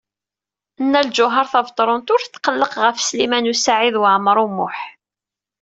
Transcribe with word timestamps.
Nna 0.83 1.01
Lǧuheṛ 1.07 1.45
Tabetṛunt 1.53 2.11
ur 2.13 2.21
tetqelleq 2.23 2.73
ɣef 2.83 2.97
Sliman 2.99 3.49
U 3.51 3.53
Saɛid 3.63 3.95
Waɛmaṛ 4.01 4.37
U 4.45 4.47
Muḥ. 4.57 4.77